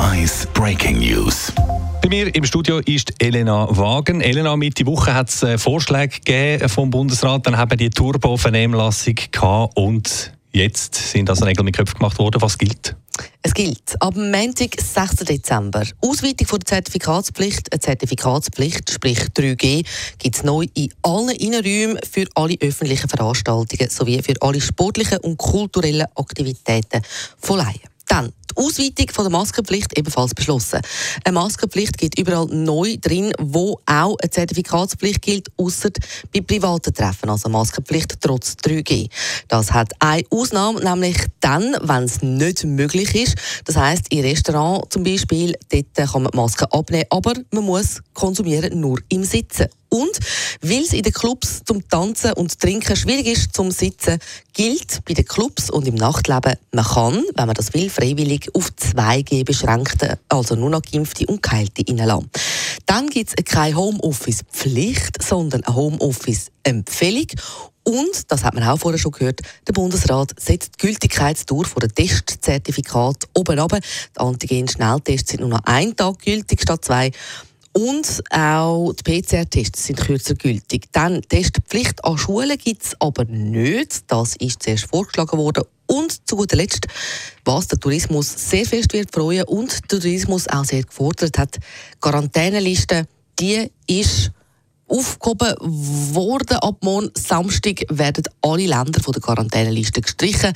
1 0.00 0.46
Breaking 0.54 0.98
News. 0.98 1.52
Bei 2.00 2.08
mir 2.08 2.34
im 2.34 2.44
Studio 2.44 2.78
ist 2.78 3.12
Elena 3.18 3.68
Wagen. 3.76 4.22
Elena, 4.22 4.56
Mitte 4.56 4.86
Woche 4.86 5.12
hat 5.12 5.28
es 5.28 5.42
äh, 5.42 5.58
Vorschläge 5.58 6.20
gegeben 6.20 6.70
vom 6.70 6.88
Bundesrat. 6.88 7.46
Dann 7.46 7.58
haben 7.58 7.70
wir 7.72 7.76
die 7.76 7.90
Turbo-Vernehmlassung 7.90 9.16
gehabt 9.30 9.76
und 9.76 10.32
jetzt 10.52 10.94
sind 10.94 11.28
also 11.28 11.44
Regeln 11.44 11.66
mit 11.66 11.76
Köpfen 11.76 11.98
gemacht 11.98 12.18
worden. 12.18 12.40
Was 12.40 12.56
gilt? 12.56 12.96
Es 13.42 13.52
gilt 13.52 13.94
ab 14.00 14.16
Montag, 14.16 14.80
6. 14.80 15.16
Dezember. 15.16 15.84
Ausweitung 16.00 16.46
von 16.46 16.60
der 16.60 16.66
Zertifikatspflicht. 16.66 17.70
Eine 17.70 17.80
Zertifikatspflicht, 17.80 18.90
sprich 18.90 19.18
3G, 19.36 19.84
gibt 20.18 20.36
es 20.36 20.42
neu 20.42 20.64
in 20.72 20.94
allen 21.02 21.36
Innenräumen 21.36 21.98
für 22.10 22.24
alle 22.36 22.56
öffentlichen 22.62 23.10
Veranstaltungen 23.10 23.90
sowie 23.90 24.22
für 24.22 24.40
alle 24.40 24.62
sportlichen 24.62 25.18
und 25.18 25.36
kulturellen 25.36 26.06
Aktivitäten 26.14 27.02
von 27.38 27.58
Laien. 27.58 27.80
Dann 28.08 28.32
die 28.50 28.62
Ausweitung 28.62 29.08
von 29.12 29.24
der 29.24 29.32
Maskenpflicht 29.32 29.96
ebenfalls 29.98 30.34
beschlossen. 30.34 30.80
Eine 31.24 31.34
Maskenpflicht 31.34 31.98
gibt 31.98 32.18
überall 32.18 32.46
neu 32.46 32.96
drin, 33.00 33.32
wo 33.38 33.80
auch 33.86 34.16
eine 34.20 34.30
Zertifikatspflicht 34.30 35.22
gilt, 35.22 35.48
außer 35.56 35.90
bei 36.32 36.40
privaten 36.40 36.92
Treffen, 36.92 37.30
also 37.30 37.48
Maskenpflicht 37.48 38.20
trotz 38.20 38.56
3G. 38.64 39.08
Das 39.48 39.72
hat 39.72 39.92
eine 39.98 40.24
Ausnahme, 40.30 40.80
nämlich 40.80 41.16
dann, 41.40 41.76
wenn 41.80 42.04
es 42.04 42.22
nicht 42.22 42.64
möglich 42.64 43.14
ist. 43.14 43.36
Das 43.64 43.76
heißt, 43.76 44.12
im 44.12 44.20
Restaurant 44.20 44.92
zum 44.92 45.02
Beispiel, 45.02 45.54
dort 45.70 46.12
kann 46.12 46.22
man 46.22 46.32
die 46.32 46.36
Maske 46.36 46.72
abnehmen, 46.72 47.06
aber 47.10 47.34
man 47.52 47.64
muss 47.64 48.00
konsumieren 48.14 48.80
nur 48.80 48.98
im 49.08 49.24
Sitzen. 49.24 49.68
Und 49.90 50.18
weil 50.62 50.82
es 50.82 50.92
in 50.92 51.02
den 51.02 51.12
Clubs 51.12 51.62
zum 51.64 51.86
Tanzen 51.88 52.32
und 52.34 52.58
Trinken 52.58 52.96
schwierig 52.96 53.26
ist 53.26 53.54
zum 53.54 53.70
Sitzen, 53.72 54.18
gilt 54.52 55.04
bei 55.04 55.14
den 55.14 55.24
Clubs 55.24 55.68
und 55.68 55.86
im 55.86 55.96
Nachtleben, 55.96 56.54
man 56.72 56.84
kann, 56.84 57.24
wenn 57.34 57.46
man 57.46 57.54
das 57.54 57.74
will, 57.74 57.90
freiwillig 57.90 58.54
auf 58.54 58.70
2G 58.70 59.44
beschränkte, 59.44 60.18
also 60.28 60.54
nur 60.54 60.70
noch 60.70 60.82
Geimpfte 60.82 61.26
und 61.26 61.42
Geheilte 61.42 61.82
reinlassen. 61.88 62.30
Dann 62.86 63.08
gibt 63.08 63.30
es 63.36 63.44
keine 63.44 63.76
Homeoffice-Pflicht, 63.76 65.22
sondern 65.22 65.64
eine 65.64 65.74
Homeoffice-Empfehlung. 65.74 67.26
Und, 67.82 68.30
das 68.30 68.44
hat 68.44 68.54
man 68.54 68.62
auch 68.64 68.78
vorher 68.78 68.98
schon 68.98 69.12
gehört, 69.12 69.40
der 69.66 69.72
Bundesrat 69.72 70.32
setzt 70.38 70.74
die 70.74 70.86
Gültigkeitsdauer 70.86 71.64
von 71.64 71.80
der 71.80 71.88
Testzertifikat 71.88 73.24
oben 73.34 73.58
ab. 73.58 73.72
Die 73.72 74.20
Antigen-Schnelltests 74.20 75.30
sind 75.30 75.40
nur 75.40 75.48
noch 75.48 75.64
einen 75.64 75.96
Tag 75.96 76.20
gültig 76.20 76.60
statt 76.62 76.84
zwei. 76.84 77.10
Und 77.72 78.22
auch 78.30 78.92
die 78.92 79.20
PCR-Tests 79.22 79.86
sind 79.86 80.00
kürzer 80.00 80.34
gültig. 80.34 80.88
Dann 80.92 81.22
Testpflicht 81.22 82.04
an 82.04 82.18
Schulen 82.18 82.58
gibt 82.58 82.82
es 82.82 82.96
aber 83.00 83.24
nicht. 83.24 84.10
Das 84.10 84.34
ist 84.36 84.62
zuerst 84.62 84.86
vorgeschlagen 84.86 85.38
worden. 85.38 85.64
Und 85.86 86.28
zu 86.28 86.36
guter 86.36 86.56
Letzt, 86.56 86.86
was 87.44 87.68
der 87.68 87.78
Tourismus 87.78 88.50
sehr 88.50 88.64
fest 88.64 88.92
wird 88.92 89.14
freuen 89.14 89.44
und 89.44 89.90
der 89.90 90.00
Tourismus 90.00 90.48
auch 90.48 90.64
sehr 90.64 90.82
gefordert 90.82 91.38
hat, 91.38 91.58
Quarantäneliste, 92.00 93.06
die 93.38 93.70
ist 93.86 94.32
aufgehoben 94.90 95.54
worden. 96.14 96.58
Ab 96.58 96.76
morgen 96.82 97.10
Samstag 97.14 97.84
werden 97.88 98.24
alle 98.42 98.66
Länder 98.66 99.00
von 99.00 99.12
der 99.12 99.22
Quarantäneliste 99.22 100.00
gestrichen, 100.00 100.52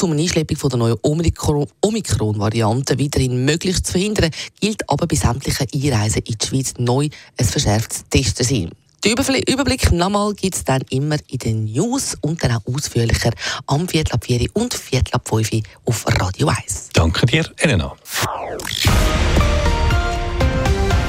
um 0.00 0.12
eine 0.12 0.22
Einschleppung 0.22 0.56
von 0.56 0.70
der 0.70 0.78
neuen 0.78 0.98
Omikron-Variante 1.02 2.98
weiterhin 2.98 3.44
möglich 3.44 3.82
zu 3.82 3.92
verhindern, 3.92 4.30
gilt 4.60 4.88
aber 4.88 5.06
bei 5.06 5.16
sämtlichen 5.16 5.66
Einreisen 5.74 6.22
in 6.22 6.36
die 6.40 6.46
Schweiz 6.46 6.74
neu 6.78 7.08
ein 7.36 7.46
verschärftes 7.46 8.04
Testen 8.08 8.70
Den 9.04 9.12
Überblick 9.48 9.90
nochmal 9.90 10.32
gibt 10.34 10.54
es 10.54 10.64
dann 10.64 10.82
immer 10.90 11.16
in 11.28 11.38
den 11.38 11.64
News 11.64 12.16
und 12.20 12.42
dann 12.42 12.52
auch 12.52 12.66
ausführlicher 12.72 13.32
am 13.66 13.88
Viertel 13.88 14.12
ab 14.12 14.24
4 14.24 14.46
und 14.54 14.74
Viertel 14.74 15.14
ab 15.14 15.28
5 15.28 15.50
auf 15.86 16.04
Radio 16.20 16.48
1. 16.48 16.90
Danke 16.92 17.26
dir, 17.26 17.44
Elena. 17.56 17.96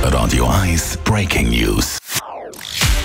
Radio 0.02 0.48
1 0.48 0.98
Breaking 1.06 1.50
News. 1.50 1.98